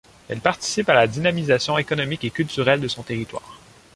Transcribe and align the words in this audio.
Elle 0.29 0.41
participe 0.41 0.89
à 0.89 0.95
la 0.95 1.05
dynamisation 1.05 1.77
économique 1.77 2.23
et 2.23 2.31
culturelle 2.31 2.81
de 2.81 2.87
son 2.87 3.03
territoire. 3.03 3.59